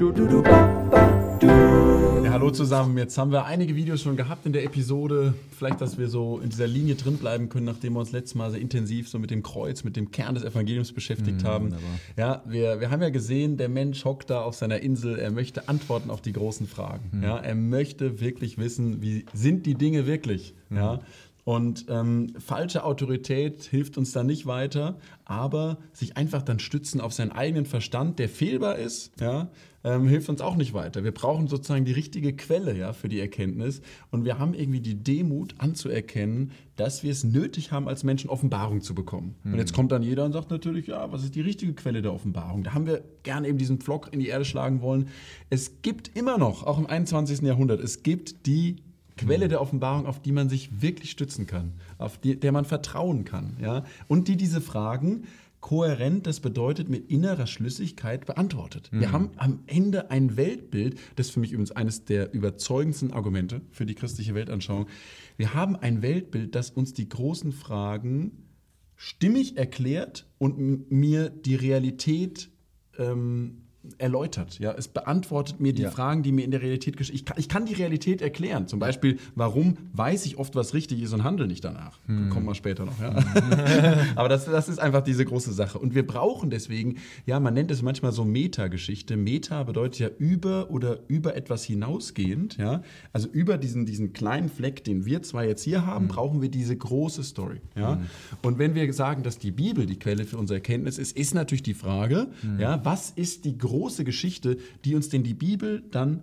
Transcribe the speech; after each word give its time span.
Ja, 0.00 0.06
hallo 2.30 2.50
zusammen. 2.50 2.96
Jetzt 2.96 3.18
haben 3.18 3.32
wir 3.32 3.44
einige 3.44 3.76
Videos 3.76 4.00
schon 4.00 4.16
gehabt 4.16 4.46
in 4.46 4.54
der 4.54 4.64
Episode. 4.64 5.34
Vielleicht, 5.50 5.82
dass 5.82 5.98
wir 5.98 6.08
so 6.08 6.38
in 6.38 6.48
dieser 6.48 6.66
Linie 6.66 6.94
drin 6.94 7.18
bleiben 7.18 7.50
können, 7.50 7.66
nachdem 7.66 7.92
wir 7.92 8.00
uns 8.00 8.10
letztes 8.10 8.34
Mal 8.34 8.50
sehr 8.50 8.62
intensiv 8.62 9.10
so 9.10 9.18
mit 9.18 9.30
dem 9.30 9.42
Kreuz, 9.42 9.84
mit 9.84 9.96
dem 9.96 10.10
Kern 10.10 10.34
des 10.36 10.42
Evangeliums 10.44 10.92
beschäftigt 10.94 11.42
Mhm, 11.42 11.46
haben. 11.46 11.64
wunderbar. 11.66 11.90
Ja, 12.16 12.42
wir, 12.46 12.80
wir 12.80 12.90
haben 12.90 13.02
ja 13.02 13.10
gesehen, 13.10 13.58
der 13.58 13.68
Mensch 13.68 14.02
hockt 14.06 14.30
da 14.30 14.40
auf 14.40 14.54
seiner 14.54 14.80
Insel. 14.80 15.18
Er 15.18 15.30
möchte 15.32 15.68
Antworten 15.68 16.08
auf 16.08 16.22
die 16.22 16.32
großen 16.32 16.66
Fragen. 16.66 17.10
Mhm. 17.18 17.22
Ja, 17.22 17.36
er 17.36 17.54
möchte 17.54 18.20
wirklich 18.22 18.56
wissen, 18.56 19.02
wie 19.02 19.26
sind 19.34 19.66
die 19.66 19.74
Dinge 19.74 20.06
wirklich? 20.06 20.54
Mhm. 20.70 20.76
Ja. 20.78 21.00
Und 21.50 21.86
ähm, 21.88 22.28
falsche 22.38 22.84
Autorität 22.84 23.64
hilft 23.64 23.98
uns 23.98 24.12
da 24.12 24.22
nicht 24.22 24.46
weiter, 24.46 24.98
aber 25.24 25.78
sich 25.92 26.16
einfach 26.16 26.42
dann 26.42 26.60
stützen 26.60 27.00
auf 27.00 27.12
seinen 27.12 27.32
eigenen 27.32 27.66
Verstand, 27.66 28.20
der 28.20 28.28
fehlbar 28.28 28.76
ist, 28.76 29.20
ja, 29.20 29.50
ähm, 29.82 30.06
hilft 30.06 30.28
uns 30.28 30.42
auch 30.42 30.54
nicht 30.54 30.74
weiter. 30.74 31.02
Wir 31.02 31.10
brauchen 31.10 31.48
sozusagen 31.48 31.84
die 31.84 31.90
richtige 31.90 32.36
Quelle 32.36 32.78
ja, 32.78 32.92
für 32.92 33.08
die 33.08 33.18
Erkenntnis 33.18 33.82
und 34.12 34.24
wir 34.24 34.38
haben 34.38 34.54
irgendwie 34.54 34.78
die 34.78 35.02
Demut 35.02 35.56
anzuerkennen, 35.58 36.52
dass 36.76 37.02
wir 37.02 37.10
es 37.10 37.24
nötig 37.24 37.72
haben, 37.72 37.88
als 37.88 38.04
Menschen 38.04 38.30
Offenbarung 38.30 38.80
zu 38.80 38.94
bekommen. 38.94 39.34
Und 39.42 39.58
jetzt 39.58 39.74
kommt 39.74 39.90
dann 39.90 40.04
jeder 40.04 40.24
und 40.26 40.32
sagt 40.32 40.52
natürlich, 40.52 40.86
ja, 40.86 41.10
was 41.10 41.24
ist 41.24 41.34
die 41.34 41.40
richtige 41.40 41.74
Quelle 41.74 42.00
der 42.00 42.12
Offenbarung? 42.12 42.62
Da 42.62 42.74
haben 42.74 42.86
wir 42.86 43.02
gerne 43.24 43.48
eben 43.48 43.58
diesen 43.58 43.78
Pflock 43.80 44.12
in 44.12 44.20
die 44.20 44.28
Erde 44.28 44.44
schlagen 44.44 44.82
wollen. 44.82 45.08
Es 45.48 45.82
gibt 45.82 46.16
immer 46.16 46.38
noch, 46.38 46.62
auch 46.62 46.78
im 46.78 46.86
21. 46.86 47.40
Jahrhundert, 47.40 47.80
es 47.80 48.04
gibt 48.04 48.46
die 48.46 48.76
Quelle 49.26 49.48
der 49.48 49.60
Offenbarung, 49.60 50.06
auf 50.06 50.20
die 50.20 50.32
man 50.32 50.48
sich 50.48 50.82
wirklich 50.82 51.10
stützen 51.10 51.46
kann, 51.46 51.72
auf 51.98 52.18
die, 52.18 52.38
der 52.38 52.52
man 52.52 52.64
vertrauen 52.64 53.24
kann. 53.24 53.56
Ja? 53.60 53.84
Und 54.08 54.28
die 54.28 54.36
diese 54.36 54.60
Fragen 54.60 55.24
kohärent, 55.60 56.26
das 56.26 56.40
bedeutet 56.40 56.88
mit 56.88 57.10
innerer 57.10 57.46
Schlüssigkeit 57.46 58.24
beantwortet. 58.26 58.88
Wir 58.92 59.12
haben 59.12 59.30
am 59.36 59.60
Ende 59.66 60.10
ein 60.10 60.36
Weltbild, 60.36 60.98
das 61.16 61.28
ist 61.28 61.32
für 61.34 61.40
mich 61.40 61.52
übrigens 61.52 61.72
eines 61.72 62.04
der 62.04 62.32
überzeugendsten 62.32 63.12
Argumente 63.12 63.60
für 63.70 63.84
die 63.84 63.94
christliche 63.94 64.34
Weltanschauung. 64.34 64.86
Wir 65.36 65.54
haben 65.54 65.76
ein 65.76 66.02
Weltbild, 66.02 66.54
das 66.54 66.70
uns 66.70 66.94
die 66.94 67.08
großen 67.08 67.52
Fragen 67.52 68.32
stimmig 68.96 69.56
erklärt 69.56 70.26
und 70.38 70.90
mir 70.90 71.30
die 71.30 71.54
Realität 71.54 72.50
ähm, 72.98 73.62
erläutert. 73.98 74.58
Ja, 74.58 74.72
es 74.72 74.88
beantwortet 74.88 75.58
mir 75.60 75.72
die 75.72 75.82
Ja. 75.82 75.90
Fragen, 75.90 76.22
die 76.22 76.32
mir 76.32 76.44
in 76.44 76.50
der 76.50 76.60
Realität 76.60 76.98
gesch- 76.98 77.12
ich 77.12 77.24
kann, 77.24 77.38
ich 77.38 77.48
kann 77.48 77.64
die 77.64 77.72
Realität 77.72 78.20
erklären. 78.20 78.66
Zum 78.68 78.78
Beispiel, 78.78 79.18
warum 79.34 79.78
weiß 79.94 80.26
ich 80.26 80.36
oft, 80.36 80.54
was 80.54 80.74
richtig 80.74 81.00
ist 81.02 81.14
und 81.14 81.24
handle 81.24 81.46
nicht 81.46 81.64
danach. 81.64 81.98
Kommen 82.06 82.44
wir 82.44 82.54
später 82.54 82.84
noch. 82.84 83.00
Ja. 83.00 83.14
Aber 84.16 84.28
das, 84.28 84.44
das 84.44 84.68
ist 84.68 84.78
einfach 84.80 85.02
diese 85.02 85.24
große 85.24 85.52
Sache. 85.52 85.78
Und 85.78 85.94
wir 85.94 86.06
brauchen 86.06 86.50
deswegen, 86.50 86.96
ja, 87.24 87.40
man 87.40 87.54
nennt 87.54 87.70
es 87.70 87.80
manchmal 87.80 88.12
so 88.12 88.24
Meta-Geschichte. 88.26 89.16
Meta 89.16 89.62
bedeutet 89.62 89.98
ja 89.98 90.08
über 90.18 90.70
oder 90.70 90.98
über 91.08 91.34
etwas 91.34 91.64
hinausgehend. 91.64 92.58
Ja. 92.58 92.82
Also 93.14 93.28
über 93.28 93.56
diesen, 93.56 93.86
diesen 93.86 94.12
kleinen 94.12 94.50
Fleck, 94.50 94.84
den 94.84 95.06
wir 95.06 95.22
zwar 95.22 95.44
jetzt 95.44 95.62
hier 95.62 95.86
haben, 95.86 96.06
brauchen 96.06 96.42
wir 96.42 96.50
diese 96.50 96.76
große 96.76 97.22
Story. 97.24 97.62
Ja. 97.76 97.98
Und 98.42 98.58
wenn 98.58 98.74
wir 98.74 98.92
sagen, 98.92 99.22
dass 99.22 99.38
die 99.38 99.52
Bibel 99.52 99.86
die 99.86 99.98
Quelle 99.98 100.24
für 100.26 100.36
unsere 100.36 100.58
Erkenntnis 100.58 100.98
ist, 100.98 101.16
ist 101.16 101.32
natürlich 101.34 101.62
die 101.62 101.74
Frage, 101.74 102.26
ja, 102.58 102.84
was 102.84 103.10
ist 103.10 103.46
die 103.46 103.56
große 103.56 103.69
Geschichte, 104.04 104.58
die 104.84 104.94
uns 104.94 105.08
denn 105.08 105.22
die 105.22 105.34
Bibel 105.34 105.82
dann 105.90 106.22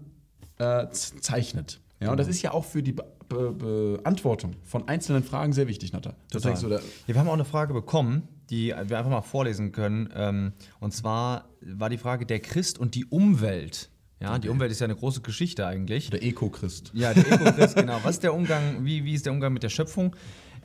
äh, 0.58 0.88
zeichnet? 0.92 1.80
Ja, 2.00 2.12
und 2.12 2.17
das 2.17 2.28
ist 2.28 2.42
ja 2.42 2.52
auch 2.52 2.66
für 2.66 2.84
die 2.84 2.92
Be 2.94 3.06
Be 3.30 3.52
Beantwortung 3.52 4.56
von 4.64 4.88
einzelnen 4.88 5.22
Fragen 5.22 5.52
sehr 5.52 5.68
wichtig, 5.68 5.92
Natter. 5.92 6.16
Du 6.31 6.40
da? 6.40 6.78
Ja, 6.78 6.80
wir 7.08 7.16
haben 7.20 7.28
auch 7.28 7.34
eine 7.34 7.44
Frage 7.44 7.73
bekommen, 7.73 8.23
die 8.50 8.68
wir 8.68 8.98
einfach 8.98 9.12
mal 9.12 9.22
vorlesen 9.22 9.73
können. 9.73 10.09
Ähm, 10.16 10.53
Und 10.80 10.94
zwar 10.94 11.50
war 11.59 11.90
die 11.90 11.98
Frage 11.98 12.25
der 12.25 12.40
Christ 12.40 12.80
und 12.80 12.95
die 12.95 13.03
Umwelt. 13.06 13.90
Ja, 14.22 14.40
die 14.40 14.48
Umwelt 14.48 14.72
ist 14.72 14.80
ja 14.80 14.86
eine 14.86 14.95
große 14.95 15.20
Geschichte 15.22 15.68
eigentlich. 15.68 16.09
Der 16.09 16.23
Eko-Christ. 16.23 16.92
Ja, 16.94 17.14
der 17.14 17.25
Öko-Christ, 17.30 17.75
genau. 17.75 18.00
Was 18.03 18.12
ist 18.16 18.23
der 18.23 18.34
Umgang, 18.34 18.86
wie, 18.86 19.03
wie 19.03 19.14
ist 19.14 19.25
der 19.25 19.34
Umgang 19.34 19.52
mit 19.52 19.62
der 19.62 19.70
Schöpfung? 19.70 20.16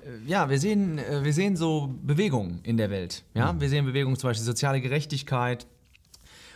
Äh, 0.06 0.30
Ja, 0.30 0.48
wir 0.48 0.60
sehen, 0.60 0.98
äh, 0.98 1.24
wir 1.24 1.32
sehen 1.32 1.56
so 1.56 1.92
Bewegungen 2.02 2.60
in 2.62 2.76
der 2.76 2.90
Welt. 2.90 3.24
Ja, 3.34 3.60
wir 3.60 3.68
sehen 3.68 3.84
Bewegungen, 3.84 4.16
zum 4.16 4.30
Beispiel 4.30 4.44
soziale 4.46 4.80
Gerechtigkeit. 4.80 5.66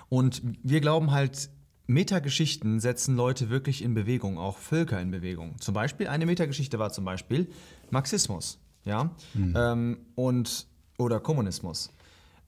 Und 0.08 0.42
wir 0.62 0.80
glauben 0.80 1.10
halt, 1.10 1.50
Metageschichten 1.86 2.80
setzen 2.80 3.16
Leute 3.16 3.48
wirklich 3.48 3.82
in 3.82 3.94
Bewegung, 3.94 4.38
auch 4.38 4.58
Völker 4.58 5.00
in 5.00 5.10
Bewegung. 5.10 5.56
Zum 5.60 5.74
Beispiel, 5.74 6.08
eine 6.08 6.26
Metageschichte 6.26 6.78
war 6.78 6.92
zum 6.92 7.04
Beispiel 7.04 7.48
Marxismus, 7.90 8.58
ja, 8.84 9.10
ähm, 9.34 9.98
und, 10.14 10.66
oder 10.98 11.20
Kommunismus. 11.20 11.92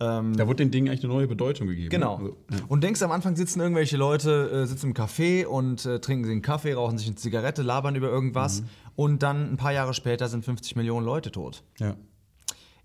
Ähm, 0.01 0.37
Da 0.37 0.47
wurde 0.47 0.59
den 0.59 0.71
Dingen 0.71 0.89
eigentlich 0.89 1.05
eine 1.05 1.13
neue 1.13 1.27
Bedeutung 1.27 1.67
gegeben. 1.67 1.91
Genau. 1.91 2.17
Also, 2.17 2.37
ja. 2.51 2.59
Und 2.69 2.85
denkst 2.85 3.03
am 3.03 3.11
Anfang 3.11 3.35
sitzen 3.35 3.61
irgendwelche 3.61 3.97
Leute, 3.97 4.51
äh, 4.51 4.67
sitzen 4.67 4.89
im 4.89 4.95
Café 4.95 5.45
und 5.47 5.85
äh, 5.87 6.01
trinken 6.01 6.25
sich 6.25 6.33
einen 6.33 6.43
Kaffee, 6.43 6.73
rauchen 6.73 6.99
sich 6.99 7.09
eine 7.09 7.17
Zigarette, 7.17 7.63
labern 7.63 7.97
über 7.97 8.09
irgendwas 8.09 8.63
und 8.95 9.23
dann 9.23 9.53
ein 9.53 9.57
paar 9.57 9.73
Jahre 9.73 9.95
später 9.95 10.29
sind 10.29 10.45
50 10.45 10.77
Millionen 10.77 11.05
Leute 11.05 11.31
tot. 11.33 11.63
ja. 11.79 11.97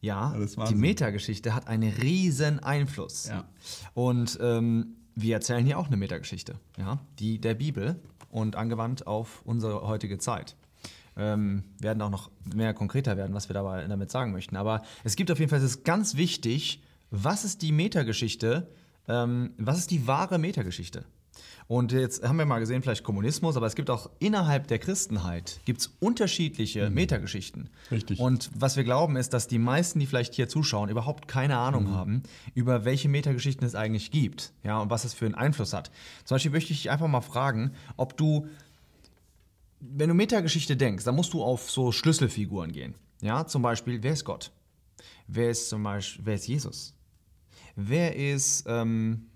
Ja, 0.03 0.36
die. 0.68 0.75
Metageschichte 0.75 1.56
hat 1.56 1.69
einen 1.69 1.90
riesen 1.90 2.59
Einfluss. 2.59 3.30
Ja. 3.30 3.46
Und 3.94 4.38
ähm, 4.41 4.97
wir 5.16 5.36
erzählen 5.36 5.66
hier 5.66 5.80
auch 5.80 5.88
eine 5.88 5.96
Metageschichte, 5.96 6.56
ja, 6.78 7.00
die 7.19 7.40
der 7.40 7.53
Bibel 7.53 8.02
und 8.30 8.58
angewandt 8.58 9.08
auf 9.08 9.42
unsere 9.46 9.88
heutige 9.88 10.18
Zeit. 10.18 10.58
Ähm, 11.16 11.63
werden 11.80 12.02
auch 12.02 12.09
noch 12.09 12.31
mehr 12.53 12.74
konkreter 12.74 13.16
werden, 13.16 13.34
was 13.34 13.47
wir 13.47 13.53
dabei 13.53 13.88
damit 13.88 14.12
sagen 14.12 14.34
möchten. 14.34 14.58
Aber 14.58 14.81
es 15.06 15.16
gibt 15.16 15.31
auf 15.31 15.40
jeden 15.40 15.50
Fall, 15.50 15.59
es 15.59 15.66
ist 15.66 15.86
ganz 15.86 16.18
wichtig, 16.18 16.84
was 17.09 17.46
ist 17.46 17.62
die 17.62 17.72
Metageschichte, 17.72 18.68
ähm, 19.08 19.53
was 19.58 19.78
ist 19.78 19.92
die 19.92 20.06
wahre 20.06 20.38
Metageschichte? 20.38 21.06
Und 21.68 21.92
jetzt 21.92 22.24
haben 22.24 22.38
wir 22.38 22.46
mal 22.46 22.60
gesehen, 22.60 22.82
vielleicht 22.82 23.04
Kommunismus, 23.04 23.56
aber 23.56 23.68
es 23.68 23.76
gibt 23.76 23.90
auch 23.90 24.10
innerhalb 24.20 24.68
der 24.68 24.80
Christenheit 24.80 25.60
gibt's 25.66 25.96
unterschiedliche 26.00 26.90
Metageschichten. 26.90 27.70
Richtig. 27.90 28.20
Und 28.20 28.52
was 28.54 28.76
wir 28.76 28.84
glauben, 28.84 29.16
ist, 29.16 29.34
dass 29.34 29.48
die 29.48 29.60
meisten, 29.60 30.00
die 30.00 30.06
vielleicht 30.06 30.34
hier 30.34 30.50
zuschauen, 30.50 30.90
überhaupt 30.90 31.28
keine 31.28 31.58
Ahnung 31.58 31.90
haben, 31.90 32.24
über 32.54 32.86
welche 32.86 33.10
Metageschichten 33.10 33.66
es 33.66 33.76
eigentlich 33.76 34.12
gibt. 34.12 34.54
Ja, 34.64 34.80
und 34.80 34.90
was 34.90 35.06
es 35.06 35.14
für 35.14 35.26
einen 35.26 35.36
Einfluss 35.36 35.74
hat. 35.74 35.92
Zum 36.26 36.36
Beispiel 36.36 36.52
möchte 36.52 36.74
ich 36.74 36.82
dich 36.82 36.92
einfach 36.92 37.08
mal 37.08 37.22
fragen, 37.22 37.72
ob 37.98 38.18
du, 38.18 38.48
wenn 39.80 40.10
du 40.10 40.16
Metageschichte 40.16 40.76
denkst, 40.76 41.06
dann 41.06 41.16
musst 41.16 41.34
du 41.34 41.44
auf 41.44 41.72
so 41.72 41.92
Schlüsselfiguren 41.92 42.72
gehen. 42.72 42.96
Ja, 43.22 43.48
zum 43.48 43.62
Beispiel, 43.62 44.04
wer 44.04 44.14
ist 44.14 44.26
Gott? 44.26 44.52
Wer 45.28 45.52
ist 45.52 45.70
zum 45.70 45.84
Beispiel, 45.84 46.26
wer 46.26 46.36
ist 46.36 46.48
Jesus? 46.48 46.94
Wer 47.76 48.16
ist 48.16 48.66
ähm, 48.68 49.28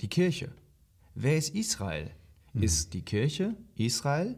die 0.00 0.08
Kirche? 0.08 0.50
Wer 1.14 1.36
ist 1.36 1.54
Israel? 1.54 2.10
Ist 2.54 2.92
die 2.94 3.02
Kirche 3.02 3.54
Israel? 3.76 4.36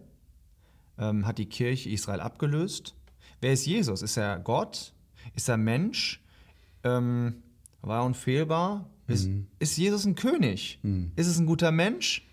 Ähm, 0.98 1.26
hat 1.26 1.38
die 1.38 1.46
Kirche 1.46 1.90
Israel 1.90 2.20
abgelöst? 2.20 2.94
Wer 3.40 3.52
ist 3.52 3.66
Jesus? 3.66 4.02
Ist 4.02 4.16
er 4.16 4.38
Gott? 4.38 4.92
Ist 5.34 5.48
er 5.48 5.56
Mensch? 5.56 6.22
Ähm, 6.84 7.42
war 7.82 8.00
er 8.02 8.04
unfehlbar? 8.04 8.88
Ist, 9.06 9.28
ist 9.58 9.76
Jesus 9.76 10.06
ein 10.06 10.14
König? 10.14 10.78
Ist 11.16 11.26
es 11.26 11.38
ein 11.38 11.46
guter 11.46 11.70
Mensch? 11.70 12.26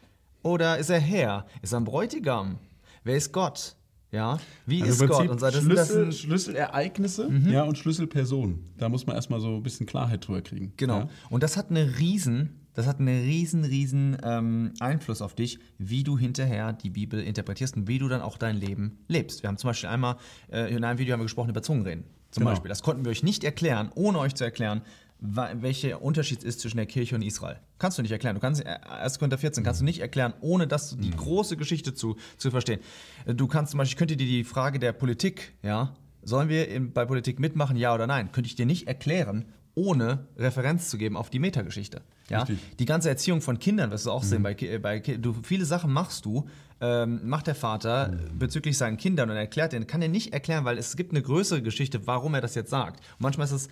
Oder 0.44 0.78
ist 0.78 0.90
er 0.90 1.00
Herr? 1.00 1.46
Ist 1.62 1.74
er 1.74 1.82
ein 1.82 1.84
Bräutigam? 1.86 2.60
Wer 3.04 3.18
ist 3.18 3.34
Gott? 3.34 3.76
Ja, 4.12 4.40
wie 4.66 4.82
Also 4.84 5.06
ist 5.06 5.10
Gott? 5.10 5.30
Und 5.30 5.40
so, 5.40 5.46
das, 5.46 5.62
Schlüssel, 5.62 6.12
sind, 6.12 6.16
Schlüsselereignisse 6.16 7.30
ja, 7.50 7.64
und 7.64 7.78
Schlüsselpersonen. 7.78 8.74
Da 8.78 8.90
muss 8.90 9.06
man 9.06 9.16
erstmal 9.16 9.40
so 9.40 9.56
ein 9.56 9.64
bisschen 9.64 9.86
Klarheit 9.86 10.28
drüber 10.28 10.42
kriegen. 10.42 10.74
Genau. 10.76 11.00
Ja. 11.00 11.10
Und 11.30 11.44
das 11.44 11.56
hat 11.56 11.70
eine 11.70 11.98
riesen, 11.98 12.61
das 12.74 12.88
hat 12.88 13.00
einen 13.00 13.22
riesen, 13.24 13.64
riesen 13.64 14.18
ähm, 14.24 14.74
Einfluss 14.80 15.22
auf 15.22 15.36
dich, 15.36 15.60
wie 15.78 16.04
du 16.04 16.18
hinterher 16.18 16.74
die 16.74 16.90
Bibel 16.90 17.22
interpretierst 17.22 17.76
und 17.76 17.88
wie 17.88 18.00
du 18.00 18.08
dann 18.08 18.22
auch 18.22 18.38
dein 18.38 18.56
Leben 18.56 19.00
lebst. 19.08 19.44
Wir 19.44 19.48
haben 19.50 19.58
zum 19.58 19.70
Beispiel 19.70 19.90
einmal 19.90 20.16
äh, 20.52 20.74
in 20.74 20.84
einem 20.84 21.00
Video 21.00 21.14
haben 21.14 21.20
wir 21.20 21.26
gesprochen 21.26 21.50
über 21.50 21.62
Zungenreden. 21.62 22.04
Zum 22.32 22.42
Genau. 22.42 22.52
Beispiel. 22.52 22.70
Das 22.70 22.82
konnten 22.82 23.04
wir 23.04 23.12
euch 23.12 23.24
nicht 23.24 23.44
erklären, 23.44 23.92
ohne 23.96 24.20
euch 24.20 24.36
zu 24.36 24.44
erklären, 24.46 24.82
welcher 25.20 26.02
Unterschied 26.02 26.44
ist 26.44 26.62
zwischen 26.62 26.78
der 26.78 26.88
Kirche 26.88 27.14
und 27.14 27.22
Israel. 27.22 27.58
Kannst 27.78 27.98
du 27.98 28.02
nicht 28.02 28.12
erklären. 28.12 28.36
Du 28.36 28.42
kannst, 28.42 28.66
äh, 28.66 28.70
1. 28.90 29.20
Korinther 29.20 29.38
14 29.38 29.64
kannst 29.64 29.82
du 29.82 29.86
nicht 29.86 30.00
erklären, 30.00 30.34
ohne 30.42 30.66
das, 30.66 30.98
die 30.98 31.12
große 31.12 31.58
Geschichte 31.58 31.94
zu, 31.94 32.16
zu 32.38 32.50
verstehen. 32.52 32.80
Äh, 33.26 33.36
Du 33.36 33.48
kannst 33.48 33.72
zum 33.72 33.78
Beispiel, 33.78 33.94
ich 33.94 33.98
könnte 33.98 34.18
dir 34.18 34.26
die 34.26 34.44
Frage 34.44 34.80
der 34.80 34.94
Politik, 34.94 35.54
ja, 35.62 35.94
sollen 36.24 36.50
wir 36.50 36.68
bei 36.94 37.06
Politik 37.06 37.40
mitmachen, 37.40 37.76
ja 37.78 37.94
oder 37.94 38.08
nein, 38.08 38.32
könnte 38.32 38.48
ich 38.48 38.56
dir 38.56 38.66
nicht 38.66 38.88
erklären, 38.88 39.46
ohne 39.76 40.28
Referenz 40.38 40.90
zu 40.90 40.98
geben 40.98 41.18
auf 41.18 41.30
die 41.30 41.40
Metageschichte. 41.40 42.02
Ja? 42.30 42.44
Richtig. 42.44 42.78
Die 42.78 42.86
ganze 42.86 43.10
Erziehung 43.10 43.42
von 43.42 43.60
Kindern, 43.60 43.92
wirst 43.92 44.06
du 44.06 44.12
auch 44.12 44.24
sehen, 44.24 44.44
bei, 44.44 44.54
äh, 44.54 44.80
bei 44.80 45.00
du, 45.00 45.36
viele 45.44 45.66
Sachen 45.66 45.92
machst 45.92 46.26
du, 46.26 46.48
ähm, 46.80 47.22
macht 47.24 47.48
der 47.48 47.56
Vater 47.56 48.14
bezüglich 48.38 48.78
seinen 48.78 48.98
Kindern 48.98 49.30
und 49.30 49.36
erklärt 49.36 49.74
den, 49.74 49.86
kann 49.88 50.02
er 50.02 50.10
nicht 50.10 50.34
erklären, 50.34 50.66
weil 50.66 50.78
es 50.78 50.96
gibt 50.96 51.12
eine 51.12 51.22
größere 51.22 51.62
Geschichte, 51.62 52.08
warum 52.08 52.34
er 52.34 52.42
das 52.42 52.56
jetzt 52.56 52.70
sagt. 52.70 53.00
Und 53.00 53.22
manchmal 53.22 53.46
ist 53.46 53.52
es 53.52 53.70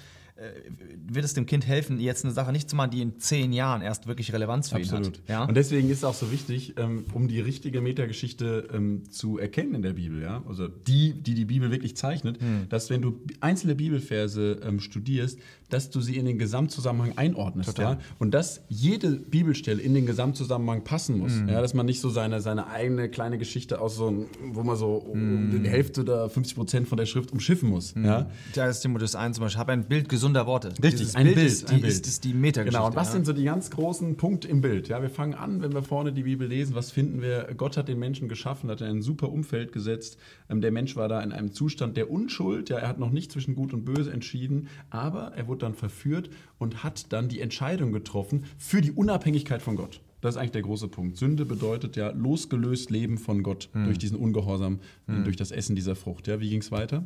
wird 1.08 1.26
es 1.26 1.34
dem 1.34 1.46
Kind 1.46 1.68
helfen, 1.68 2.00
jetzt 2.00 2.24
eine 2.24 2.34
Sache 2.34 2.52
nicht 2.52 2.70
zu 2.70 2.76
machen, 2.76 2.92
die 2.92 3.02
in 3.02 3.20
zehn 3.20 3.52
Jahren 3.52 3.82
erst 3.82 4.08
wirklich 4.08 4.32
Relevanz 4.34 4.70
für 4.70 4.76
Absolut. 4.78 5.06
ihn 5.08 5.14
hat. 5.14 5.22
Ja? 5.30 5.44
Und 5.46 5.56
deswegen 5.58 5.90
ist 5.90 5.98
es 6.00 6.04
auch 6.04 6.14
so 6.14 6.32
wichtig, 6.32 6.76
ähm, 6.78 7.06
um 7.14 7.28
die 7.28 7.40
richtige 7.42 7.82
Metageschichte 7.82 8.68
ähm, 8.74 9.10
zu 9.10 9.38
erkennen 9.38 9.76
in 9.76 9.82
der 9.82 9.94
Bibel, 9.94 10.22
ja, 10.22 10.44
also 10.48 10.68
die, 10.68 11.14
die 11.14 11.34
die 11.34 11.46
Bibel 11.46 11.72
wirklich 11.72 11.96
zeichnet, 11.98 12.40
Hm. 12.42 12.68
dass 12.70 12.90
wenn 12.90 13.02
du 13.02 13.20
einzelne 13.42 13.76
Bibelverse 13.76 14.60
ähm, 14.64 14.80
studierst, 14.80 15.40
dass 15.70 15.90
du 15.92 16.02
sie 16.02 16.16
in 16.18 16.26
den 16.26 16.40
Gesamtzusammenhang 16.40 17.18
einordnest, 17.18 17.70
Total. 17.76 17.94
ja, 17.96 18.00
und 18.18 18.32
dass 18.34 18.62
jede 18.70 19.12
Bibelstelle 19.12 19.82
in 19.82 19.94
den 19.94 20.06
Gesamtzusammenhang 20.06 20.84
passen 20.84 21.18
muss, 21.20 21.34
Hm. 21.34 21.50
ja, 21.50 21.62
dass 21.62 21.74
man 21.74 21.86
nicht 21.86 22.00
so 22.02 22.10
seine, 22.10 22.42
seine 22.42 22.68
eigene 22.68 23.10
kleine 23.10 23.38
Geschichte 23.38 23.80
aus 23.82 23.96
so, 23.98 24.08
einem- 24.08 24.26
wo 24.52 24.64
man 24.64 24.76
so 24.78 25.04
Hm. 25.12 25.52
um 25.54 25.64
die 25.64 25.70
Hälfte 25.70 26.02
oder 26.02 26.30
50 26.30 26.56
Prozent 26.56 26.88
von 26.88 26.98
der 26.98 27.06
Schrift 27.06 27.32
umschiffen 27.32 27.70
muss, 27.70 27.94
ja. 27.96 28.30
Da 28.56 28.68
ist 28.68 28.80
Timotheus 28.82 29.16
1 29.16 29.36
zum 29.36 29.44
Beispiel, 29.46 29.60
habe 29.60 29.72
ein 29.74 29.84
Bild 29.88 30.10
gesunder 30.34 30.48
Worte. 30.48 30.70
Richtig, 30.70 30.92
Dieses 31.00 31.16
ein 31.16 31.26
Bild, 31.26 31.38
ist 31.38 31.70
die, 31.70 31.76
ein 31.76 31.82
Bild. 31.82 31.94
Ist, 31.94 32.08
ist 32.08 32.24
die 32.24 32.34
Metageschichte. 32.34 32.78
Genau, 32.78 32.88
und 32.88 32.96
was 32.96 33.08
ja? 33.08 33.14
sind 33.14 33.26
so 33.26 33.34
die 33.34 33.44
ganz 33.44 33.70
großen 33.72 34.18
Punkte 34.18 34.48
im 34.48 34.62
Bild? 34.62 34.88
Ja, 34.88 35.02
wir 35.02 35.10
fangen 35.10 35.34
an, 35.34 35.62
wenn 35.62 35.74
wir 35.74 35.84
vorne 35.84 36.14
die 36.14 36.24
Bibel 36.24 36.48
lesen, 36.48 36.76
was 36.76 36.92
finden 36.92 37.22
wir? 37.22 37.50
Gott 37.58 37.78
hat 37.78 37.88
den 37.88 38.00
Menschen 38.00 38.30
geschaffen, 38.30 38.70
hat 38.70 38.82
in 38.82 38.88
ein 38.88 39.02
super 39.02 39.32
Umfeld 39.32 39.72
gesetzt. 39.72 40.18
Ähm, 40.50 40.62
der 40.62 40.72
Mensch 40.72 40.96
war 40.96 41.08
da 41.08 41.22
in 41.22 41.32
einem 41.32 41.52
Zustand 41.52 41.98
der 41.98 42.10
Unschuld. 42.10 42.70
Ja, 42.70 42.78
er 42.78 42.88
hat 42.88 43.00
noch 43.00 43.12
nicht 43.12 43.32
zwischen 43.32 43.56
Gut 43.56 43.74
und 43.74 43.86
Böse 43.86 44.12
entschieden, 44.12 44.68
aber 44.90 45.34
er 45.36 45.48
wurde 45.48 45.60
dann 45.60 45.74
verführt 45.74 46.30
und 46.58 46.84
hat 46.84 47.12
dann 47.12 47.30
die 47.30 47.42
Entscheidung 47.42 47.92
getroffen 47.92 48.46
für 48.58 48.82
die 48.82 48.92
Unabhängigkeit 48.92 49.62
von 49.62 49.76
Gott. 49.76 50.02
Das 50.22 50.36
ist 50.36 50.40
eigentlich 50.40 50.52
der 50.52 50.64
große 50.64 50.90
Punkt. 50.90 51.16
Sünde 51.16 51.46
bedeutet 51.46 51.96
ja 51.96 52.10
losgelöst 52.10 52.90
Leben 52.92 53.18
von 53.18 53.42
Gott 53.42 53.70
Hm. 53.72 53.86
durch 53.86 53.98
diesen 53.98 54.18
Ungehorsam, 54.18 54.80
äh, 55.08 55.24
durch 55.24 55.38
das 55.38 55.52
Essen 55.52 55.76
dieser 55.76 55.96
Frucht. 55.96 56.28
Ja, 56.28 56.40
wie 56.42 56.50
ging 56.50 56.60
es 56.60 56.72
weiter? 56.72 57.06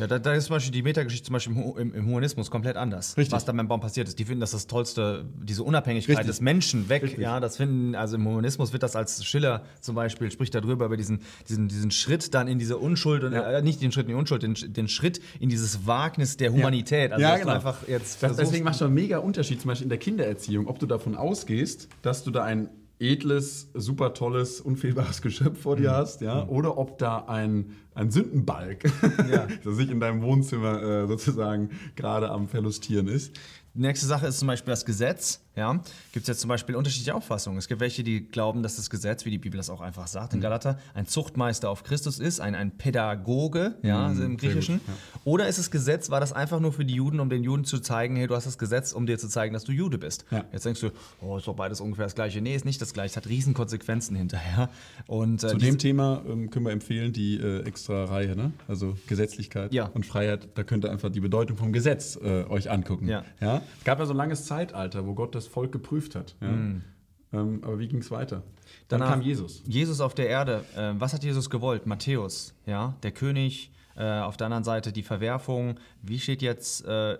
Ja, 0.00 0.06
da, 0.06 0.18
da 0.18 0.32
ist 0.34 0.46
zum 0.46 0.56
Beispiel 0.56 0.72
die 0.72 0.82
Metageschichte 0.82 1.26
zum 1.26 1.34
Beispiel 1.34 1.54
im, 1.56 1.76
im, 1.76 1.94
im 1.94 2.06
Humanismus 2.06 2.50
komplett 2.50 2.76
anders. 2.76 3.16
Richtig. 3.16 3.32
Was 3.32 3.44
da 3.44 3.52
beim 3.52 3.68
Baum 3.68 3.80
passiert 3.80 4.08
ist. 4.08 4.18
Die 4.18 4.24
finden 4.24 4.40
das 4.40 4.52
das 4.52 4.66
Tollste, 4.66 5.26
diese 5.42 5.62
Unabhängigkeit 5.62 6.16
Richtig. 6.16 6.26
des 6.26 6.40
Menschen 6.40 6.88
weg. 6.88 7.02
Richtig. 7.02 7.20
Ja, 7.20 7.38
das 7.40 7.56
finden, 7.58 7.94
also 7.94 8.16
im 8.16 8.26
Humanismus 8.26 8.72
wird 8.72 8.82
das 8.82 8.96
als 8.96 9.24
Schiller 9.24 9.62
zum 9.80 9.94
Beispiel, 9.94 10.30
spricht 10.30 10.54
darüber, 10.54 10.86
über 10.86 10.96
diesen, 10.96 11.20
diesen, 11.48 11.68
diesen 11.68 11.90
Schritt 11.90 12.32
dann 12.34 12.48
in 12.48 12.58
diese 12.58 12.78
Unschuld, 12.78 13.22
und, 13.24 13.32
Ja. 13.34 13.42
äh, 13.58 13.62
nicht 13.62 13.82
den 13.82 13.92
Schritt 13.92 14.06
in 14.06 14.12
die 14.12 14.18
Unschuld, 14.18 14.42
den, 14.42 14.54
den 14.54 14.88
Schritt 14.88 15.20
in 15.38 15.48
dieses 15.50 15.86
Wagnis 15.86 16.36
der 16.36 16.52
Humanität. 16.52 17.12
Also, 17.12 17.22
Ja, 17.22 17.32
dass 17.32 17.40
genau. 17.40 17.52
einfach 17.52 17.86
jetzt 17.86 18.22
Das, 18.22 18.36
deswegen 18.36 18.64
macht 18.64 18.78
schon 18.78 18.86
einen 18.86 18.94
mega 18.94 19.18
Unterschied, 19.18 19.60
zum 19.60 19.68
Beispiel 19.68 19.84
in 19.84 19.90
der 19.90 19.98
Kindererziehung, 19.98 20.66
ob 20.66 20.78
du 20.78 20.86
davon 20.86 21.14
ausgehst, 21.16 21.88
dass 22.02 22.24
du 22.24 22.30
da 22.30 22.44
ein 22.44 22.70
edles, 23.00 23.70
super 23.74 24.12
tolles, 24.14 24.60
unfehlbares 24.60 25.22
Geschöpf 25.22 25.60
vor 25.62 25.76
dir 25.76 25.92
hast, 25.92 26.20
ja, 26.20 26.46
oder 26.48 26.76
ob 26.78 26.98
da 26.98 27.24
ein, 27.26 27.76
ein 28.00 28.10
Sündenbalg, 28.10 28.84
Ja. 29.30 29.46
das 29.64 29.76
sich 29.76 29.90
in 29.90 30.00
deinem 30.00 30.22
Wohnzimmer 30.22 30.82
äh, 30.82 31.06
sozusagen 31.06 31.70
gerade 31.96 32.30
am 32.30 32.48
Verlustieren 32.48 33.08
ist. 33.08 33.32
Die 33.74 33.82
nächste 33.82 34.06
Sache 34.06 34.26
ist 34.26 34.40
zum 34.40 34.48
Beispiel 34.48 34.72
das 34.72 34.84
Gesetz. 34.84 35.40
Ja, 35.56 35.74
gibt 36.12 36.22
es 36.24 36.26
jetzt 36.28 36.40
zum 36.40 36.48
Beispiel 36.48 36.74
unterschiedliche 36.74 37.14
Auffassungen. 37.14 37.58
Es 37.58 37.68
gibt 37.68 37.80
welche, 37.80 38.02
die 38.02 38.24
glauben, 38.24 38.62
dass 38.62 38.76
das 38.76 38.88
Gesetz, 38.88 39.24
wie 39.24 39.30
die 39.30 39.38
Bibel 39.38 39.58
das 39.58 39.68
auch 39.68 39.80
einfach 39.80 40.06
sagt 40.06 40.32
Mhm. 40.32 40.38
in 40.38 40.42
Galater, 40.42 40.78
ein 40.94 41.06
Zuchtmeister 41.06 41.68
auf 41.68 41.82
Christus 41.84 42.18
ist, 42.18 42.40
ein, 42.40 42.54
ein 42.54 42.70
Pädagoge, 42.78 43.74
ja, 43.82 44.06
also 44.06 44.22
im 44.22 44.32
Mhm, 44.32 44.36
Griechischen. 44.38 44.74
gut, 44.78 44.88
ja. 44.88 45.20
Oder 45.24 45.48
ist 45.48 45.58
das 45.58 45.70
Gesetz, 45.70 46.08
war 46.10 46.20
das 46.20 46.32
einfach 46.32 46.60
nur 46.60 46.72
für 46.72 46.84
die 46.84 46.94
Juden, 46.94 47.20
um 47.20 47.28
den 47.30 47.42
Juden 47.44 47.64
zu 47.64 47.78
zeigen, 47.80 48.16
hey, 48.16 48.26
du 48.26 48.34
hast 48.34 48.46
das 48.46 48.58
Gesetz, 48.58 48.92
um 48.92 49.06
dir 49.06 49.18
zu 49.18 49.28
zeigen, 49.28 49.52
dass 49.52 49.64
du 49.64 49.72
Jude 49.72 49.98
bist. 49.98 50.24
Ja. 50.30 50.44
Jetzt 50.52 50.64
denkst 50.64 50.80
du, 50.80 50.90
oh, 51.20 51.36
ist 51.36 51.46
doch 51.46 51.54
beides 51.56 51.80
ungefähr 51.80 52.06
das 52.06 52.14
Gleiche. 52.14 52.40
Nee, 52.40 52.54
ist 52.54 52.64
nicht 52.64 52.80
das 52.80 52.92
Gleiche, 52.92 53.10
es 53.12 53.16
hat 53.16 53.26
riesen 53.28 53.52
Konsequenzen 53.54 54.16
hinterher. 54.16 54.70
Und, 55.06 55.44
äh, 55.44 55.48
Zu 55.48 55.58
dem 55.58 55.78
Thema 55.78 56.22
ähm, 56.28 56.48
können 56.50 56.64
wir 56.64 56.72
empfehlen 56.72 57.12
die 57.12 57.36
äh, 57.38 57.62
extra 57.64 57.89
Reihe, 57.94 58.36
ne? 58.36 58.52
also 58.68 58.96
Gesetzlichkeit 59.06 59.72
Ja. 59.72 59.86
und 59.86 60.06
Freiheit. 60.06 60.48
Da 60.54 60.62
könnt 60.62 60.84
ihr 60.84 60.90
einfach 60.90 61.10
die 61.10 61.20
Bedeutung 61.20 61.56
vom 61.56 61.72
Gesetz 61.72 62.16
äh, 62.22 62.44
euch 62.44 62.70
angucken. 62.70 63.08
Ja. 63.08 63.24
Ja? 63.40 63.62
Es 63.78 63.84
gab 63.84 63.98
ja 63.98 64.06
so 64.06 64.12
ein 64.12 64.16
langes 64.16 64.44
Zeitalter, 64.46 65.06
wo 65.06 65.14
Gott 65.14 65.34
das 65.34 65.46
Volk 65.46 65.72
geprüft 65.72 66.14
hat. 66.14 66.36
Ja? 66.40 66.48
Ähm, 66.48 67.60
aber 67.62 67.78
wie 67.78 67.86
ging 67.88 68.00
es 68.00 68.10
weiter? 68.10 68.42
Dann 68.88 69.00
Danach- 69.00 69.14
kam 69.14 69.22
Jesus. 69.22 69.62
Jesus 69.66 70.00
auf 70.00 70.14
der 70.14 70.28
Erde. 70.28 70.64
Äh, 70.76 70.92
was 70.98 71.12
hat 71.12 71.22
Jesus 71.24 71.48
gewollt? 71.50 71.86
Matthäus, 71.86 72.54
ja, 72.66 72.94
der 73.02 73.12
König. 73.12 73.70
Äh, 73.96 74.20
auf 74.20 74.36
der 74.36 74.46
anderen 74.46 74.64
Seite 74.64 74.92
die 74.92 75.02
Verwerfung. 75.02 75.74
Wie 76.02 76.18
steht 76.20 76.42
jetzt, 76.42 76.84
äh, 76.86 77.18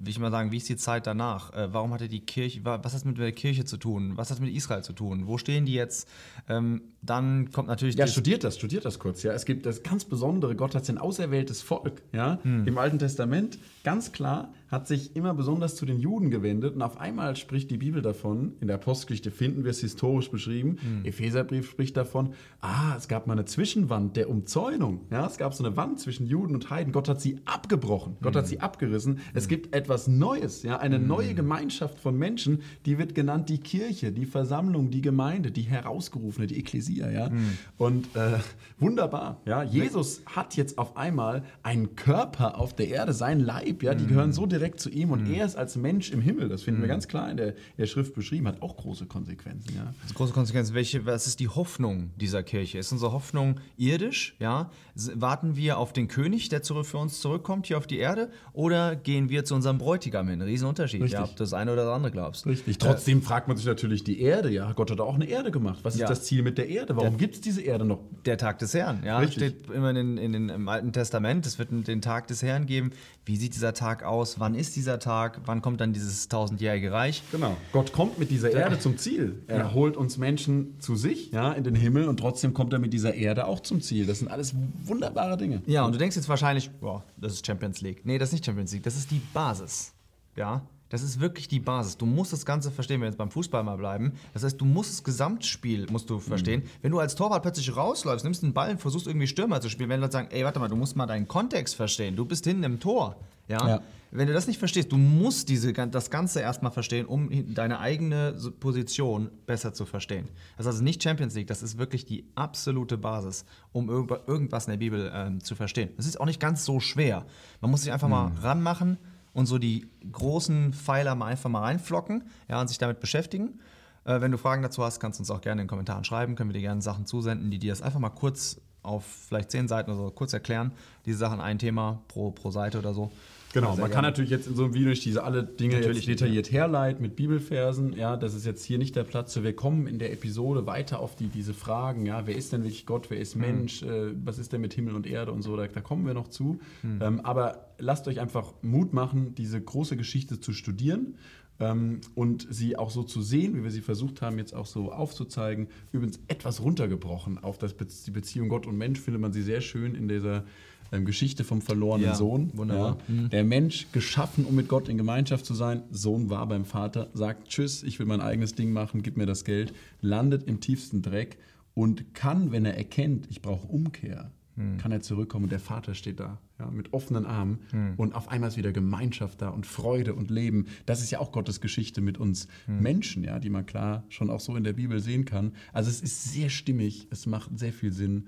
will 0.00 0.08
ich 0.10 0.18
mal 0.18 0.30
sagen, 0.30 0.50
wie 0.50 0.56
ist 0.56 0.68
die 0.68 0.76
Zeit 0.76 1.06
danach? 1.06 1.52
Äh, 1.52 1.72
warum 1.72 1.92
hatte 1.92 2.08
die 2.08 2.20
Kirche, 2.20 2.64
wa- 2.64 2.80
was 2.82 2.92
hat 2.92 3.00
es 3.00 3.04
mit 3.04 3.18
der 3.18 3.32
Kirche 3.32 3.64
zu 3.64 3.76
tun? 3.76 4.12
Was 4.16 4.30
hat 4.30 4.38
es 4.38 4.40
mit 4.40 4.54
Israel 4.54 4.82
zu 4.82 4.92
tun? 4.94 5.26
Wo 5.26 5.36
stehen 5.38 5.66
die 5.66 5.74
jetzt? 5.74 6.08
Ähm, 6.48 6.80
dann 7.02 7.52
kommt 7.52 7.68
natürlich 7.68 7.94
Ja, 7.96 8.06
studiert 8.06 8.42
das, 8.42 8.56
studiert 8.56 8.84
das 8.84 8.98
kurz. 8.98 9.22
Ja, 9.22 9.32
es 9.32 9.44
gibt 9.44 9.66
das 9.66 9.82
ganz 9.82 10.04
Besondere. 10.04 10.56
Gott 10.56 10.74
hat 10.74 10.88
ein 10.88 10.98
auserwähltes 10.98 11.62
Volk. 11.62 12.02
Ja, 12.12 12.38
Hm. 12.42 12.66
im 12.66 12.78
Alten 12.78 12.98
Testament 12.98 13.58
ganz 13.84 14.12
klar 14.12 14.52
hat 14.70 14.86
sich 14.86 15.16
immer 15.16 15.34
besonders 15.34 15.74
zu 15.74 15.84
den 15.84 15.98
Juden 15.98 16.30
gewendet 16.30 16.74
und 16.76 16.82
auf 16.82 17.00
einmal 17.00 17.34
spricht 17.36 17.70
die 17.70 17.78
Bibel 17.78 18.02
davon. 18.02 18.52
In 18.60 18.68
der 18.68 18.76
Apostelgeschichte 18.76 19.30
finden 19.30 19.64
wir 19.64 19.72
es 19.72 19.80
historisch 19.80 20.30
beschrieben. 20.30 20.78
Hm. 20.80 21.04
Epheserbrief 21.04 21.68
spricht 21.68 21.96
davon. 21.96 22.34
Ah, 22.60 22.94
es 22.96 23.08
gab 23.08 23.26
mal 23.26 23.32
eine 23.32 23.44
Zwischenwand 23.44 24.16
der 24.16 24.30
Umzäunung. 24.30 25.06
Ja, 25.10 25.26
es 25.26 25.38
gab 25.38 25.54
so 25.54 25.64
eine 25.64 25.76
Wand 25.76 25.98
zwischen 25.98 26.26
Juden 26.26 26.54
und 26.54 26.70
Heiden. 26.70 26.92
Gott 26.92 27.08
hat 27.08 27.20
sie 27.20 27.40
abgebrochen. 27.46 28.16
Gott 28.22 28.36
hat 28.36 28.46
sie 28.46 28.60
abgerissen. 28.60 29.18
Es 29.34 29.48
gibt 29.48 29.74
etwas 29.74 30.06
Neues. 30.06 30.62
Ja, 30.62 30.78
eine 30.78 31.00
neue 31.00 31.34
Gemeinschaft 31.34 31.98
von 31.98 32.16
Menschen. 32.16 32.62
Die 32.86 32.96
wird 32.96 33.16
genannt 33.16 33.48
die 33.48 33.58
Kirche, 33.58 34.12
die 34.12 34.26
Versammlung, 34.26 34.90
die 34.90 35.02
Gemeinde, 35.02 35.50
die 35.50 35.62
herausgerufene, 35.62 36.46
die 36.46 36.58
Ekklesia. 36.58 37.10
Ja, 37.10 37.30
und 37.76 38.14
äh, 38.14 38.38
wunderbar. 38.78 39.40
Ja, 39.46 39.64
Jesus 39.64 40.22
hat 40.26 40.56
jetzt 40.56 40.78
auf 40.78 40.96
einmal 40.96 41.42
einen 41.64 41.96
Körper 41.96 42.58
auf 42.58 42.74
der 42.74 42.88
Erde, 42.88 43.12
sein 43.12 43.40
Leib. 43.40 43.82
Ja, 43.82 43.94
die 43.94 44.06
gehören 44.06 44.32
so 44.32 44.46
direkt 44.46 44.59
zu 44.80 44.90
ihm 44.90 45.10
und 45.10 45.26
er 45.32 45.46
ist 45.46 45.56
als 45.56 45.76
Mensch 45.76 46.10
im 46.10 46.20
Himmel. 46.20 46.48
Das 46.48 46.62
finden 46.62 46.80
wir 46.82 46.88
ganz 46.88 47.08
klar 47.08 47.30
in 47.30 47.36
der, 47.36 47.48
in 47.48 47.54
der 47.78 47.86
Schrift 47.86 48.14
beschrieben. 48.14 48.46
Hat 48.48 48.60
auch 48.62 48.76
große 48.76 49.06
Konsequenzen. 49.06 49.74
Ja. 49.76 49.94
Große 50.14 50.32
Konsequenz. 50.32 50.72
Welche, 50.74 51.06
was 51.06 51.26
ist 51.26 51.40
die 51.40 51.48
Hoffnung 51.48 52.10
dieser 52.16 52.42
Kirche? 52.42 52.78
Ist 52.78 52.92
unsere 52.92 53.12
Hoffnung 53.12 53.60
irdisch? 53.76 54.36
Ja? 54.38 54.70
Warten 55.14 55.56
wir 55.56 55.78
auf 55.78 55.92
den 55.92 56.08
König, 56.08 56.48
der 56.50 56.62
zurück 56.62 56.86
für 56.86 56.98
uns 56.98 57.20
zurückkommt 57.20 57.66
hier 57.66 57.78
auf 57.78 57.86
die 57.86 57.98
Erde? 57.98 58.30
Oder 58.52 58.96
gehen 58.96 59.28
wir 59.30 59.44
zu 59.44 59.54
unserem 59.54 59.78
Bräutigam 59.78 60.28
hin? 60.28 60.42
Riesenunterschied, 60.42 61.00
Richtig. 61.02 61.18
ja, 61.18 61.24
ob 61.24 61.30
du 61.30 61.42
das 61.42 61.52
eine 61.54 61.72
oder 61.72 61.84
das 61.86 61.94
andere 61.94 62.12
glaubst. 62.12 62.46
Richtig. 62.46 62.78
Trotzdem 62.78 63.22
fragt 63.22 63.48
man 63.48 63.56
sich 63.56 63.66
natürlich 63.66 64.04
die 64.04 64.20
Erde. 64.20 64.50
Ja, 64.50 64.72
Gott 64.72 64.90
hat 64.90 65.00
auch 65.00 65.14
eine 65.14 65.26
Erde 65.26 65.50
gemacht. 65.50 65.78
Was 65.82 65.96
Ja. 65.96 66.04
ist 66.04 66.10
das 66.10 66.24
Ziel 66.24 66.42
mit 66.42 66.58
der 66.58 66.68
Erde? 66.68 66.96
Warum 66.96 67.16
gibt 67.16 67.36
es 67.36 67.40
diese 67.40 67.62
Erde 67.62 67.84
noch? 67.84 68.00
Der 68.24 68.36
Tag 68.36 68.58
des 68.58 68.74
Herrn, 68.74 69.02
ja, 69.04 69.18
Richtig. 69.18 69.36
steht 69.54 69.70
immer 69.74 69.90
in, 69.90 70.18
in, 70.18 70.32
den- 70.32 70.48
im 70.50 70.68
Alten 70.68 70.92
Testament. 70.92 71.46
Es 71.46 71.58
wird 71.58 71.70
den 71.88 72.02
Tag 72.02 72.26
des 72.26 72.42
Herrn 72.42 72.66
geben. 72.66 72.90
Wie 73.24 73.36
sieht 73.36 73.54
dieser 73.54 73.74
Tag 73.74 74.02
aus? 74.02 74.40
Wann 74.40 74.49
ist 74.54 74.76
dieser 74.76 74.98
Tag? 74.98 75.40
Wann 75.46 75.62
kommt 75.62 75.80
dann 75.80 75.92
dieses 75.92 76.28
tausendjährige 76.28 76.92
Reich? 76.92 77.22
Genau. 77.32 77.56
Gott 77.72 77.92
kommt 77.92 78.18
mit 78.18 78.30
dieser 78.30 78.50
Erde 78.52 78.78
zum 78.78 78.96
Ziel. 78.98 79.42
Er 79.46 79.58
Ja. 79.58 79.72
holt 79.74 79.96
uns 79.96 80.18
Menschen 80.18 80.78
zu 80.80 80.96
sich, 80.96 81.30
ja, 81.32 81.52
in 81.52 81.64
den 81.64 81.74
Himmel 81.74 82.08
und 82.08 82.18
trotzdem 82.18 82.54
kommt 82.54 82.72
er 82.72 82.78
mit 82.78 82.92
dieser 82.92 83.14
Erde 83.14 83.46
auch 83.46 83.60
zum 83.60 83.80
Ziel. 83.80 84.06
Das 84.06 84.18
sind 84.20 84.28
alles 84.28 84.54
wunderbare 84.84 85.36
Dinge. 85.36 85.62
Ja, 85.66 85.84
und 85.84 85.92
du 85.92 85.98
denkst 85.98 86.16
jetzt 86.16 86.28
wahrscheinlich, 86.28 86.70
boah, 86.80 87.04
das 87.16 87.32
ist 87.34 87.46
Champions 87.46 87.80
League. 87.80 88.02
Nee, 88.04 88.18
das 88.18 88.30
ist 88.30 88.32
nicht 88.34 88.44
Champions 88.46 88.72
League, 88.72 88.82
das 88.82 88.96
ist 88.96 89.10
die 89.10 89.20
Basis. 89.34 89.92
Ja, 90.36 90.62
das 90.88 91.02
ist 91.04 91.20
wirklich 91.20 91.46
die 91.46 91.60
Basis. 91.60 91.96
Du 91.96 92.04
musst 92.04 92.32
das 92.32 92.44
Ganze 92.44 92.72
verstehen, 92.72 92.94
wenn 92.96 93.02
wir 93.02 93.06
jetzt 93.10 93.18
beim 93.18 93.30
Fußball 93.30 93.62
mal 93.62 93.76
bleiben. 93.76 94.12
Das 94.34 94.42
heißt, 94.42 94.60
du 94.60 94.64
musst 94.64 94.90
das 94.90 95.04
Gesamtspiel 95.04 95.86
musst 95.88 96.10
du 96.10 96.18
verstehen. 96.18 96.64
Wenn 96.82 96.90
du 96.90 96.98
als 96.98 97.14
Torwart 97.14 97.42
plötzlich 97.42 97.76
rausläufst, 97.76 98.24
nimmst 98.24 98.42
den 98.42 98.52
Ball 98.52 98.70
und 98.72 98.80
versuchst 98.80 99.06
irgendwie 99.06 99.28
Stürmer 99.28 99.60
zu 99.60 99.68
spielen, 99.68 99.88
wenn 99.88 100.00
Leute 100.00 100.14
sagen, 100.14 100.28
ey, 100.32 100.44
warte 100.44 100.58
mal, 100.58 100.66
du 100.68 100.74
musst 100.74 100.96
mal 100.96 101.06
deinen 101.06 101.28
Kontext 101.28 101.76
verstehen. 101.76 102.16
Du 102.16 102.24
bist 102.24 102.44
hinten 102.44 102.64
im 102.64 102.80
Tor. 102.80 103.14
Ja? 103.46 103.68
Ja. 103.68 103.80
Wenn 104.12 104.26
du 104.26 104.32
das 104.32 104.48
nicht 104.48 104.58
verstehst, 104.58 104.90
du 104.90 104.96
musst 104.96 105.48
diese, 105.48 105.72
das 105.72 106.10
Ganze 106.10 106.40
erstmal 106.40 106.72
verstehen, 106.72 107.06
um 107.06 107.54
deine 107.54 107.78
eigene 107.78 108.36
Position 108.58 109.30
besser 109.46 109.72
zu 109.72 109.86
verstehen. 109.86 110.28
Das 110.56 110.66
ist 110.66 110.72
also 110.72 110.82
nicht 110.82 111.02
Champions 111.02 111.34
League, 111.34 111.46
das 111.46 111.62
ist 111.62 111.78
wirklich 111.78 112.06
die 112.06 112.24
absolute 112.34 112.98
Basis, 112.98 113.44
um 113.72 113.88
irgendwa- 113.88 114.26
irgendwas 114.26 114.66
in 114.66 114.72
der 114.72 114.78
Bibel 114.78 115.12
ähm, 115.14 115.42
zu 115.44 115.54
verstehen. 115.54 115.90
Das 115.96 116.06
ist 116.06 116.20
auch 116.20 116.26
nicht 116.26 116.40
ganz 116.40 116.64
so 116.64 116.80
schwer. 116.80 117.24
Man 117.60 117.70
muss 117.70 117.82
sich 117.82 117.92
einfach 117.92 118.08
mal 118.08 118.32
ranmachen 118.42 118.98
und 119.32 119.46
so 119.46 119.58
die 119.58 119.88
großen 120.10 120.72
Pfeiler 120.72 121.14
mal 121.14 121.26
einfach 121.26 121.48
mal 121.48 121.60
reinflocken 121.60 122.24
ja, 122.48 122.60
und 122.60 122.66
sich 122.66 122.78
damit 122.78 122.98
beschäftigen. 122.98 123.60
Äh, 124.04 124.20
wenn 124.20 124.32
du 124.32 124.38
Fragen 124.38 124.62
dazu 124.62 124.82
hast, 124.82 124.98
kannst 124.98 125.20
du 125.20 125.22
uns 125.22 125.30
auch 125.30 125.40
gerne 125.40 125.62
in 125.62 125.66
den 125.66 125.70
Kommentaren 125.70 126.02
schreiben. 126.02 126.34
Können 126.34 126.50
wir 126.50 126.54
dir 126.54 126.62
gerne 126.62 126.82
Sachen 126.82 127.06
zusenden, 127.06 127.52
die 127.52 127.60
dir 127.60 127.70
das 127.70 127.80
einfach 127.80 128.00
mal 128.00 128.10
kurz 128.10 128.60
auf 128.82 129.04
vielleicht 129.04 129.52
zehn 129.52 129.68
Seiten 129.68 129.90
oder 129.92 130.06
so 130.06 130.10
kurz 130.10 130.32
erklären. 130.32 130.72
Diese 131.06 131.18
Sachen 131.18 131.40
ein 131.40 131.58
Thema 131.58 132.02
pro, 132.08 132.32
pro 132.32 132.50
Seite 132.50 132.78
oder 132.78 132.92
so. 132.92 133.12
Genau, 133.52 133.76
man 133.76 133.90
kann 133.90 134.02
natürlich 134.02 134.30
jetzt 134.30 134.46
in 134.46 134.54
so 134.54 134.64
einem 134.64 134.74
Video 134.74 134.90
nicht 134.90 135.04
diese 135.04 135.24
alle 135.24 135.42
Dinge 135.42 135.80
Natürlich 135.80 136.06
detailliert 136.06 136.52
herleiten 136.52 137.02
mit 137.02 137.16
Bibelversen. 137.16 137.94
Ja, 137.94 138.16
das 138.16 138.34
ist 138.34 138.46
jetzt 138.46 138.64
hier 138.64 138.78
nicht 138.78 138.94
der 138.94 139.02
Platz. 139.02 139.36
Wir 139.42 139.54
kommen 139.54 139.88
in 139.88 139.98
der 139.98 140.12
Episode 140.12 140.66
weiter 140.66 141.00
auf 141.00 141.16
die, 141.16 141.26
diese 141.26 141.52
Fragen. 141.52 142.06
Ja, 142.06 142.26
wer 142.26 142.36
ist 142.36 142.52
denn 142.52 142.62
wirklich 142.62 142.86
Gott? 142.86 143.10
Wer 143.10 143.18
ist 143.18 143.34
Mensch? 143.34 143.82
Äh, 143.82 144.12
was 144.24 144.38
ist 144.38 144.52
denn 144.52 144.60
mit 144.60 144.74
Himmel 144.74 144.94
und 144.94 145.06
Erde 145.06 145.32
und 145.32 145.42
so? 145.42 145.56
Da, 145.56 145.66
da 145.66 145.80
kommen 145.80 146.06
wir 146.06 146.14
noch 146.14 146.28
zu. 146.28 146.60
Ähm, 146.84 147.20
aber 147.20 147.74
lasst 147.78 148.06
euch 148.06 148.20
einfach 148.20 148.52
Mut 148.62 148.92
machen, 148.92 149.34
diese 149.34 149.60
große 149.60 149.96
Geschichte 149.96 150.38
zu 150.38 150.52
studieren. 150.52 151.16
Ähm, 151.60 152.00
und 152.14 152.46
sie 152.50 152.76
auch 152.76 152.90
so 152.90 153.02
zu 153.02 153.22
sehen, 153.22 153.54
wie 153.56 153.62
wir 153.62 153.70
sie 153.70 153.82
versucht 153.82 154.22
haben, 154.22 154.38
jetzt 154.38 154.54
auch 154.54 154.66
so 154.66 154.90
aufzuzeigen. 154.92 155.68
Übrigens 155.92 156.18
etwas 156.26 156.60
runtergebrochen 156.62 157.38
auf 157.38 157.58
das 157.58 157.74
Be 157.74 157.86
die 157.86 158.10
Beziehung 158.10 158.48
Gott 158.48 158.66
und 158.66 158.76
Mensch, 158.76 158.98
findet 159.00 159.20
man 159.20 159.32
sie 159.32 159.42
sehr 159.42 159.60
schön 159.60 159.94
in 159.94 160.08
dieser 160.08 160.44
ähm, 160.92 161.04
Geschichte 161.04 161.44
vom 161.44 161.60
verlorenen 161.60 162.06
Ja, 162.08 162.14
Sohn. 162.14 162.50
wunderbar. 162.54 162.96
Ja. 163.08 163.28
Der 163.28 163.44
Mensch 163.44 163.86
geschaffen, 163.92 164.44
um 164.44 164.54
mit 164.56 164.68
Gott 164.68 164.88
in 164.88 164.96
Gemeinschaft 164.96 165.44
zu 165.46 165.54
sein. 165.54 165.82
Sohn 165.90 166.30
war 166.30 166.46
beim 166.48 166.64
Vater, 166.64 167.10
sagt 167.14 167.48
Tschüss, 167.48 167.82
ich 167.82 167.98
will 167.98 168.06
mein 168.06 168.20
eigenes 168.20 168.54
Ding 168.54 168.72
machen, 168.72 169.02
gib 169.02 169.16
mir 169.16 169.26
das 169.26 169.44
Geld, 169.44 169.72
landet 170.00 170.44
im 170.44 170.60
tiefsten 170.60 171.02
Dreck 171.02 171.38
und 171.74 172.14
kann, 172.14 172.50
wenn 172.50 172.64
er 172.64 172.76
erkennt, 172.76 173.28
ich 173.30 173.40
brauche 173.42 173.68
Umkehr, 173.68 174.32
kann 174.78 174.92
er 174.92 175.00
zurückkommen 175.00 175.44
und 175.44 175.52
der 175.52 175.60
Vater 175.60 175.94
steht 175.94 176.20
da 176.20 176.38
ja, 176.58 176.70
mit 176.70 176.92
offenen 176.92 177.24
Armen 177.24 177.94
und 177.96 178.14
auf 178.14 178.28
einmal 178.28 178.48
ist 178.48 178.56
wieder 178.56 178.72
Gemeinschaft 178.72 179.40
da 179.40 179.48
und 179.48 179.66
Freude 179.66 180.14
und 180.14 180.30
Leben. 180.30 180.66
Das 180.86 181.00
ist 181.00 181.10
ja 181.10 181.18
auch 181.18 181.32
Gottes 181.32 181.60
Geschichte 181.60 182.00
mit 182.00 182.18
uns 182.18 182.46
Menschen, 182.66 183.24
ja, 183.24 183.38
die 183.38 183.48
man 183.50 183.64
klar 183.64 184.04
schon 184.08 184.28
auch 184.28 184.40
so 184.40 184.56
in 184.56 184.64
der 184.64 184.74
Bibel 184.74 185.00
sehen 185.00 185.24
kann. 185.24 185.52
Also 185.72 185.88
es 185.88 186.00
ist 186.02 186.32
sehr 186.32 186.50
stimmig, 186.50 187.06
es 187.10 187.26
macht 187.26 187.58
sehr 187.58 187.72
viel 187.72 187.92
Sinn. 187.92 188.26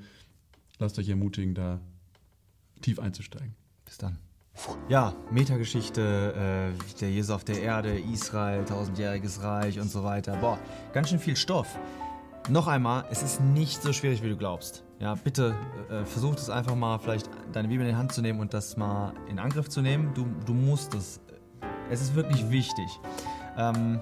Lasst 0.78 0.98
euch 0.98 1.08
ermutigen, 1.08 1.54
da 1.54 1.80
tief 2.80 2.98
einzusteigen. 2.98 3.54
Bis 3.84 3.98
dann. 3.98 4.18
Ja, 4.88 5.14
Metageschichte, 5.30 6.74
äh, 6.74 6.98
der 7.00 7.10
Jesus 7.10 7.30
auf 7.30 7.44
der 7.44 7.62
Erde, 7.62 7.98
Israel, 7.98 8.64
tausendjähriges 8.64 9.42
Reich 9.42 9.80
und 9.80 9.90
so 9.90 10.04
weiter. 10.04 10.36
Boah, 10.36 10.58
ganz 10.92 11.08
schön 11.08 11.18
viel 11.18 11.36
Stoff. 11.36 11.78
Noch 12.50 12.66
einmal, 12.66 13.04
es 13.10 13.22
ist 13.22 13.40
nicht 13.40 13.82
so 13.82 13.92
schwierig, 13.92 14.22
wie 14.22 14.28
du 14.28 14.36
glaubst. 14.36 14.84
Ja, 15.02 15.16
bitte 15.16 15.56
äh, 15.90 16.04
versuch 16.04 16.36
das 16.36 16.48
einfach 16.48 16.76
mal, 16.76 16.96
vielleicht 17.00 17.28
deine 17.52 17.66
Bibel 17.66 17.84
in 17.84 17.92
die 17.92 17.98
Hand 17.98 18.12
zu 18.12 18.22
nehmen 18.22 18.38
und 18.38 18.54
das 18.54 18.76
mal 18.76 19.12
in 19.28 19.40
Angriff 19.40 19.68
zu 19.68 19.82
nehmen. 19.82 20.14
Du, 20.14 20.24
du 20.46 20.54
musst 20.54 20.94
es. 20.94 21.20
Es 21.90 22.00
ist 22.00 22.14
wirklich 22.14 22.48
wichtig. 22.50 23.00
Ähm, 23.58 24.00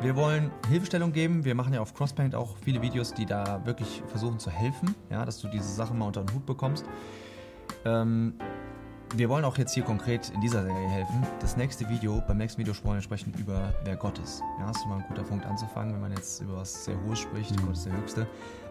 wir 0.00 0.16
wollen 0.16 0.50
Hilfestellung 0.68 1.12
geben. 1.12 1.44
Wir 1.44 1.54
machen 1.54 1.72
ja 1.72 1.80
auf 1.80 1.94
Crosspaint 1.94 2.34
auch 2.34 2.56
viele 2.64 2.82
Videos, 2.82 3.14
die 3.14 3.26
da 3.26 3.64
wirklich 3.64 4.02
versuchen 4.08 4.40
zu 4.40 4.50
helfen, 4.50 4.96
ja, 5.08 5.24
dass 5.24 5.40
du 5.40 5.46
diese 5.46 5.68
Sachen 5.68 5.96
mal 5.96 6.06
unter 6.06 6.24
den 6.24 6.34
Hut 6.34 6.44
bekommst. 6.46 6.84
Ähm, 7.84 8.34
wir 9.14 9.28
wollen 9.28 9.44
auch 9.44 9.58
jetzt 9.58 9.74
hier 9.74 9.82
konkret 9.82 10.30
in 10.30 10.40
dieser 10.40 10.62
Serie 10.62 10.88
helfen. 10.88 11.26
Das 11.40 11.56
nächste 11.56 11.88
Video, 11.88 12.22
beim 12.26 12.38
nächsten 12.38 12.60
Video 12.60 12.74
wollen 12.84 12.96
wir 12.96 13.02
sprechen 13.02 13.32
über 13.38 13.74
wer 13.84 13.96
Gott 13.96 14.18
ist. 14.18 14.42
Ja, 14.58 14.68
das 14.68 14.78
ist 14.78 14.86
mal 14.86 14.98
ein 14.98 15.04
guter 15.08 15.22
Punkt 15.22 15.44
anzufangen, 15.46 15.94
wenn 15.94 16.00
man 16.00 16.12
jetzt 16.12 16.40
über 16.42 16.58
was 16.58 16.84
sehr 16.84 16.96
Hohes 17.04 17.18
spricht. 17.18 17.56
Gott 17.60 17.72
ist 17.72 17.86
der 17.86 17.96
Höchste. 17.96 18.26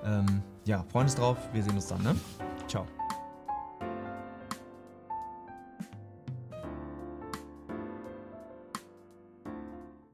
Ähm, 0.06 0.42
ja, 0.66 0.84
freuen 0.92 1.06
uns 1.06 1.16
drauf. 1.16 1.38
Wir 1.54 1.64
sehen 1.64 1.76
uns 1.76 1.88
dann, 1.88 2.02
ne? 2.04 2.16
Ciao. 2.68 2.86